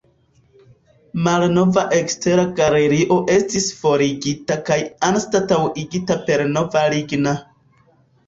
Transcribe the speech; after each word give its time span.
Malnova 1.25 1.81
ekstera 1.97 2.45
galerio 2.59 3.17
estis 3.35 3.67
forigita 3.81 4.57
kaj 4.69 4.79
anstataŭigita 5.09 6.17
per 6.31 6.45
nova 6.57 6.87
ligna. 6.95 7.35